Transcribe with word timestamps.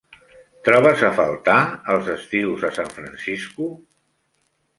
Trobes 0.67 1.03
a 1.09 1.11
faltar 1.19 1.57
els 1.97 2.09
estius 2.15 2.65
a 2.71 2.73
San 2.79 2.91
Francisco? 2.97 3.71